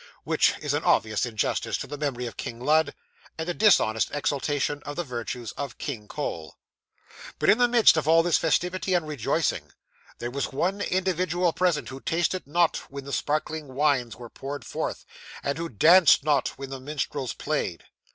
Which 0.23 0.55
is 0.59 0.73
an 0.73 0.81
obvious 0.83 1.27
injustice 1.27 1.77
to 1.77 1.85
the 1.85 1.95
memory 1.95 2.25
of 2.25 2.35
King 2.35 2.59
Lud, 2.59 2.95
and 3.37 3.47
a 3.47 3.53
dishonest 3.53 4.09
exaltation 4.11 4.81
of 4.81 4.95
the 4.95 5.03
virtues 5.03 5.51
of 5.51 5.77
King 5.77 6.07
Cole. 6.07 6.55
'But, 7.37 7.49
in 7.51 7.59
the 7.59 7.67
midst 7.67 7.97
of 7.97 8.07
all 8.07 8.23
this 8.23 8.39
festivity 8.39 8.95
and 8.95 9.07
rejoicing, 9.07 9.71
there 10.17 10.31
was 10.31 10.51
one 10.51 10.81
individual 10.81 11.53
present, 11.53 11.89
who 11.89 11.99
tasted 12.01 12.47
not 12.47 12.77
when 12.89 13.03
the 13.05 13.13
sparkling 13.13 13.75
wines 13.75 14.15
were 14.15 14.31
poured 14.31 14.65
forth, 14.65 15.05
and 15.43 15.59
who 15.59 15.69
danced 15.69 16.23
not, 16.23 16.47
when 16.57 16.71
the 16.71 16.79
minstrels 16.79 17.33
played. 17.35 17.83